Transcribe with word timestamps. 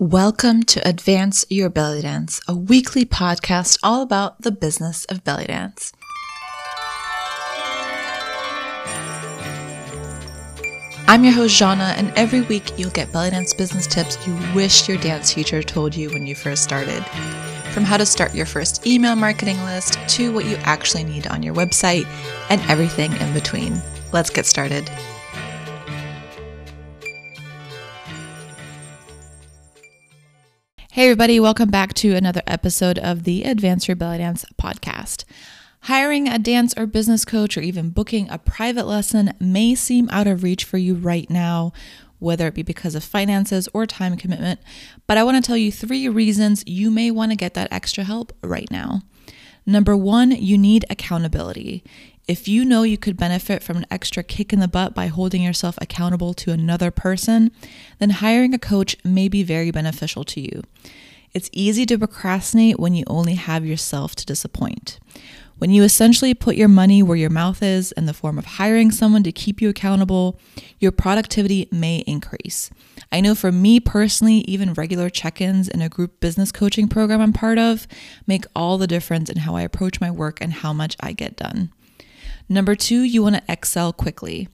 Welcome 0.00 0.64
to 0.64 0.86
Advance 0.86 1.46
Your 1.48 1.70
Belly 1.70 2.02
Dance, 2.02 2.40
a 2.48 2.56
weekly 2.56 3.04
podcast 3.04 3.78
all 3.80 4.02
about 4.02 4.42
the 4.42 4.50
business 4.50 5.04
of 5.04 5.22
belly 5.22 5.44
dance. 5.44 5.92
I'm 11.06 11.22
your 11.22 11.32
host, 11.32 11.60
Zana, 11.60 11.96
and 11.96 12.12
every 12.16 12.40
week 12.40 12.76
you'll 12.76 12.90
get 12.90 13.12
belly 13.12 13.30
dance 13.30 13.54
business 13.54 13.86
tips 13.86 14.18
you 14.26 14.36
wish 14.52 14.88
your 14.88 14.98
dance 14.98 15.32
teacher 15.32 15.62
told 15.62 15.94
you 15.94 16.10
when 16.10 16.26
you 16.26 16.34
first 16.34 16.64
started. 16.64 17.04
From 17.70 17.84
how 17.84 17.96
to 17.96 18.04
start 18.04 18.34
your 18.34 18.46
first 18.46 18.84
email 18.84 19.14
marketing 19.14 19.62
list 19.62 19.96
to 20.08 20.34
what 20.34 20.44
you 20.44 20.56
actually 20.62 21.04
need 21.04 21.28
on 21.28 21.40
your 21.44 21.54
website 21.54 22.06
and 22.50 22.60
everything 22.62 23.12
in 23.12 23.32
between. 23.32 23.80
Let's 24.12 24.30
get 24.30 24.44
started. 24.44 24.90
Hey, 30.94 31.06
everybody, 31.06 31.40
welcome 31.40 31.70
back 31.70 31.92
to 31.94 32.14
another 32.14 32.42
episode 32.46 33.00
of 33.00 33.24
the 33.24 33.42
Advance 33.42 33.88
Your 33.88 33.96
Belly 33.96 34.18
Dance 34.18 34.44
podcast. 34.56 35.24
Hiring 35.80 36.28
a 36.28 36.38
dance 36.38 36.72
or 36.76 36.86
business 36.86 37.24
coach 37.24 37.58
or 37.58 37.62
even 37.62 37.90
booking 37.90 38.30
a 38.30 38.38
private 38.38 38.86
lesson 38.86 39.32
may 39.40 39.74
seem 39.74 40.08
out 40.10 40.28
of 40.28 40.44
reach 40.44 40.62
for 40.62 40.78
you 40.78 40.94
right 40.94 41.28
now, 41.28 41.72
whether 42.20 42.46
it 42.46 42.54
be 42.54 42.62
because 42.62 42.94
of 42.94 43.02
finances 43.02 43.68
or 43.74 43.86
time 43.86 44.16
commitment, 44.16 44.60
but 45.08 45.18
I 45.18 45.24
want 45.24 45.36
to 45.36 45.44
tell 45.44 45.56
you 45.56 45.72
three 45.72 46.08
reasons 46.08 46.62
you 46.64 46.92
may 46.92 47.10
want 47.10 47.32
to 47.32 47.36
get 47.36 47.54
that 47.54 47.72
extra 47.72 48.04
help 48.04 48.32
right 48.40 48.70
now. 48.70 49.02
Number 49.66 49.96
one, 49.96 50.30
you 50.30 50.56
need 50.56 50.84
accountability. 50.88 51.82
If 52.26 52.48
you 52.48 52.64
know 52.64 52.84
you 52.84 52.96
could 52.96 53.18
benefit 53.18 53.62
from 53.62 53.76
an 53.76 53.86
extra 53.90 54.22
kick 54.22 54.52
in 54.52 54.60
the 54.60 54.68
butt 54.68 54.94
by 54.94 55.08
holding 55.08 55.42
yourself 55.42 55.76
accountable 55.82 56.32
to 56.34 56.52
another 56.52 56.90
person, 56.90 57.50
then 57.98 58.10
hiring 58.10 58.54
a 58.54 58.58
coach 58.58 58.96
may 59.04 59.28
be 59.28 59.42
very 59.42 59.70
beneficial 59.70 60.24
to 60.24 60.40
you. 60.40 60.62
It's 61.34 61.50
easy 61.52 61.84
to 61.86 61.98
procrastinate 61.98 62.80
when 62.80 62.94
you 62.94 63.04
only 63.08 63.34
have 63.34 63.66
yourself 63.66 64.14
to 64.16 64.24
disappoint. 64.24 64.98
When 65.58 65.70
you 65.70 65.82
essentially 65.82 66.32
put 66.32 66.56
your 66.56 66.68
money 66.68 67.02
where 67.02 67.16
your 67.16 67.28
mouth 67.28 67.62
is 67.62 67.92
in 67.92 68.06
the 68.06 68.14
form 68.14 68.38
of 68.38 68.44
hiring 68.44 68.90
someone 68.90 69.22
to 69.24 69.32
keep 69.32 69.60
you 69.60 69.68
accountable, 69.68 70.40
your 70.80 70.92
productivity 70.92 71.68
may 71.70 71.98
increase. 72.06 72.70
I 73.12 73.20
know 73.20 73.34
for 73.34 73.52
me 73.52 73.80
personally, 73.80 74.38
even 74.48 74.74
regular 74.74 75.10
check 75.10 75.42
ins 75.42 75.68
in 75.68 75.82
a 75.82 75.90
group 75.90 76.20
business 76.20 76.50
coaching 76.50 76.88
program 76.88 77.20
I'm 77.20 77.34
part 77.34 77.58
of 77.58 77.86
make 78.26 78.46
all 78.56 78.78
the 78.78 78.86
difference 78.86 79.28
in 79.28 79.38
how 79.38 79.56
I 79.56 79.62
approach 79.62 80.00
my 80.00 80.10
work 80.10 80.38
and 80.40 80.54
how 80.54 80.72
much 80.72 80.96
I 81.00 81.12
get 81.12 81.36
done. 81.36 81.70
Number 82.48 82.74
two, 82.74 83.02
you 83.02 83.22
want 83.22 83.36
to 83.36 83.42
excel 83.48 83.92
quickly. 83.92 84.48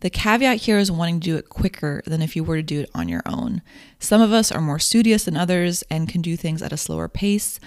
The 0.00 0.10
caveat 0.10 0.62
here 0.62 0.78
is 0.78 0.90
wanting 0.90 1.20
to 1.20 1.24
do 1.24 1.36
it 1.36 1.50
quicker 1.50 2.02
than 2.06 2.22
if 2.22 2.34
you 2.34 2.42
were 2.42 2.56
to 2.56 2.62
do 2.62 2.80
it 2.80 2.90
on 2.94 3.08
your 3.08 3.22
own. 3.26 3.60
Some 3.98 4.22
of 4.22 4.32
us 4.32 4.50
are 4.50 4.60
more 4.60 4.78
studious 4.78 5.24
than 5.24 5.36
others 5.36 5.84
and 5.90 6.08
can 6.08 6.22
do 6.22 6.36
things 6.36 6.62
at 6.62 6.72
a 6.72 6.78
slower 6.78 7.06
pace, 7.06 7.60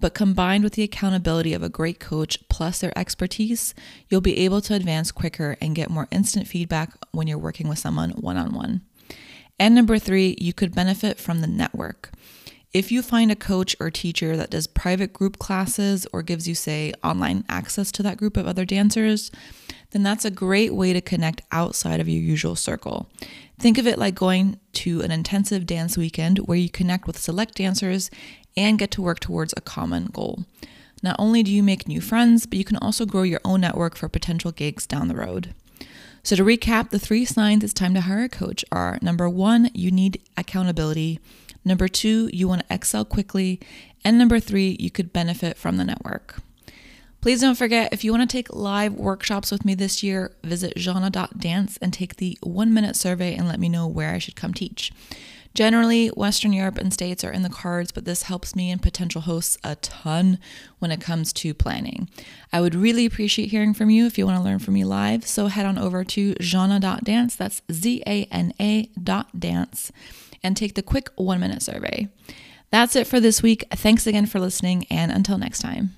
but 0.00 0.12
combined 0.12 0.64
with 0.64 0.72
the 0.72 0.82
accountability 0.82 1.54
of 1.54 1.62
a 1.62 1.68
great 1.68 2.00
coach 2.00 2.38
plus 2.48 2.80
their 2.80 2.96
expertise, 2.98 3.72
you'll 4.08 4.20
be 4.20 4.38
able 4.38 4.60
to 4.62 4.74
advance 4.74 5.12
quicker 5.12 5.56
and 5.60 5.76
get 5.76 5.88
more 5.88 6.08
instant 6.10 6.48
feedback 6.48 6.92
when 7.12 7.28
you're 7.28 7.38
working 7.38 7.68
with 7.68 7.78
someone 7.78 8.10
one 8.10 8.36
on 8.36 8.52
one. 8.52 8.82
And 9.58 9.74
number 9.74 9.98
three, 9.98 10.36
you 10.40 10.52
could 10.52 10.74
benefit 10.74 11.18
from 11.18 11.40
the 11.40 11.46
network. 11.46 12.10
If 12.72 12.92
you 12.92 13.00
find 13.00 13.30
a 13.30 13.36
coach 13.36 13.74
or 13.80 13.90
teacher 13.90 14.36
that 14.36 14.50
does 14.50 14.66
private 14.66 15.12
group 15.12 15.38
classes 15.38 16.06
or 16.12 16.22
gives 16.22 16.46
you, 16.46 16.54
say, 16.54 16.92
online 17.02 17.44
access 17.48 17.90
to 17.92 18.02
that 18.02 18.18
group 18.18 18.36
of 18.36 18.46
other 18.46 18.64
dancers, 18.64 19.30
then 19.92 20.02
that's 20.02 20.24
a 20.24 20.30
great 20.30 20.74
way 20.74 20.92
to 20.92 21.00
connect 21.00 21.42
outside 21.52 22.00
of 22.00 22.08
your 22.08 22.20
usual 22.20 22.56
circle. 22.56 23.08
Think 23.58 23.78
of 23.78 23.86
it 23.86 23.98
like 23.98 24.14
going 24.14 24.60
to 24.74 25.00
an 25.00 25.10
intensive 25.10 25.64
dance 25.64 25.96
weekend 25.96 26.38
where 26.40 26.58
you 26.58 26.68
connect 26.68 27.06
with 27.06 27.18
select 27.18 27.54
dancers 27.54 28.10
and 28.56 28.78
get 28.78 28.90
to 28.92 29.02
work 29.02 29.20
towards 29.20 29.54
a 29.56 29.62
common 29.62 30.06
goal. 30.06 30.44
Not 31.02 31.16
only 31.18 31.42
do 31.42 31.52
you 31.52 31.62
make 31.62 31.88
new 31.88 32.00
friends, 32.00 32.46
but 32.46 32.58
you 32.58 32.64
can 32.64 32.78
also 32.78 33.06
grow 33.06 33.22
your 33.22 33.40
own 33.44 33.60
network 33.60 33.96
for 33.96 34.08
potential 34.08 34.52
gigs 34.52 34.86
down 34.86 35.08
the 35.08 35.16
road. 35.16 35.54
So, 36.22 36.34
to 36.34 36.42
recap, 36.42 36.90
the 36.90 36.98
three 36.98 37.24
signs 37.24 37.62
it's 37.62 37.72
time 37.72 37.94
to 37.94 38.00
hire 38.00 38.24
a 38.24 38.28
coach 38.28 38.64
are 38.72 38.98
number 39.00 39.28
one, 39.28 39.70
you 39.74 39.90
need 39.90 40.20
accountability. 40.36 41.20
Number 41.66 41.88
two, 41.88 42.30
you 42.32 42.46
want 42.46 42.66
to 42.66 42.72
excel 42.72 43.04
quickly. 43.04 43.58
And 44.04 44.16
number 44.16 44.38
three, 44.38 44.76
you 44.78 44.88
could 44.88 45.12
benefit 45.12 45.58
from 45.58 45.76
the 45.76 45.84
network. 45.84 46.36
Please 47.20 47.40
don't 47.40 47.56
forget 47.56 47.92
if 47.92 48.04
you 48.04 48.12
want 48.12 48.22
to 48.22 48.32
take 48.32 48.54
live 48.54 48.94
workshops 48.94 49.50
with 49.50 49.64
me 49.64 49.74
this 49.74 50.00
year, 50.00 50.30
visit 50.44 50.76
zana.dance 50.76 51.76
and 51.78 51.92
take 51.92 52.16
the 52.16 52.38
one 52.40 52.72
minute 52.72 52.94
survey 52.94 53.34
and 53.34 53.48
let 53.48 53.58
me 53.58 53.68
know 53.68 53.88
where 53.88 54.14
I 54.14 54.18
should 54.18 54.36
come 54.36 54.54
teach. 54.54 54.92
Generally, 55.54 56.08
Western 56.08 56.52
Europe 56.52 56.78
and 56.78 56.92
states 56.92 57.24
are 57.24 57.32
in 57.32 57.42
the 57.42 57.48
cards, 57.48 57.90
but 57.90 58.04
this 58.04 58.24
helps 58.24 58.54
me 58.54 58.70
and 58.70 58.80
potential 58.80 59.22
hosts 59.22 59.58
a 59.64 59.74
ton 59.76 60.38
when 60.78 60.92
it 60.92 61.00
comes 61.00 61.32
to 61.32 61.52
planning. 61.52 62.08
I 62.52 62.60
would 62.60 62.76
really 62.76 63.06
appreciate 63.06 63.50
hearing 63.50 63.74
from 63.74 63.90
you 63.90 64.06
if 64.06 64.18
you 64.18 64.26
want 64.26 64.38
to 64.38 64.44
learn 64.44 64.60
from 64.60 64.74
me 64.74 64.84
live. 64.84 65.26
So 65.26 65.48
head 65.48 65.66
on 65.66 65.78
over 65.78 66.04
to 66.04 66.34
zana.dance, 66.34 67.34
that's 67.34 67.62
Z 67.72 68.04
A 68.06 68.26
N 68.26 68.52
A 68.60 68.88
dot 69.02 69.40
dance 69.40 69.90
and 70.42 70.56
take 70.56 70.74
the 70.74 70.82
quick 70.82 71.10
one 71.16 71.40
minute 71.40 71.62
survey. 71.62 72.08
That's 72.70 72.96
it 72.96 73.06
for 73.06 73.20
this 73.20 73.42
week. 73.42 73.64
Thanks 73.70 74.06
again 74.06 74.26
for 74.26 74.40
listening, 74.40 74.86
and 74.90 75.12
until 75.12 75.38
next 75.38 75.60
time. 75.60 75.94